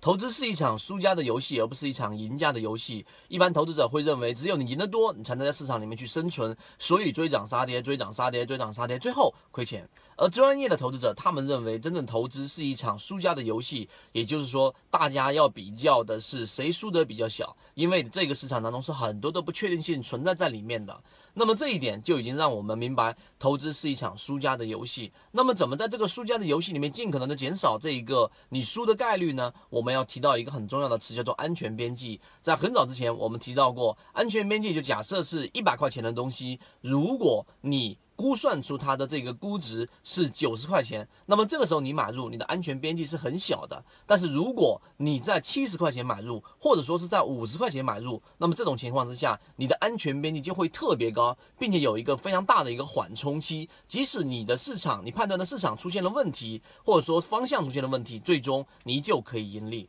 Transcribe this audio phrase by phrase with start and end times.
[0.00, 3.04] 投资是一场输家的游戏，而不是一场赢家的游戏。
[3.26, 9.88] 一般投资者会认为，只有你赢得多，你才能在市场里面去生存，所以追涨杀跌，追涨杀跌，追涨杀跌，最后亏钱。
[10.16, 20.96] 而专业的投资者，他们认为，真正投资是一场输家的游戏，也就是说，大家要比较的是谁输得比较小，因为这个市场当中是很多的不确定性存在在里面的。
[21.38, 25.12] 那么这一点就已经让我们明白，投资是一场输家的游戏。
[25.30, 29.52] 那么怎么在这个输家的游戏里面，尽可能的减少这一个你输的概率呢？
[29.70, 32.20] 我们要提到一个很重要的词，叫做安全边际。
[32.40, 43.84] 在很早之前，我们提到过，安全边际就假设是一百块钱的东西，如果你估算出它的这个估值是九十块钱，那么这个时候你买入，你的安全边际是很小的。
[44.06, 53.68] 但是如果你在七十块钱买入，或者说是在五十块钱买入，那么这种情况之下，你的安全边际就会特别高，并且有一个非常大的一个缓冲期。
[53.86, 59.88] 即使你的市场，你判断的市场出现了问题，或者说方向出现了问题，最终你就可以盈利。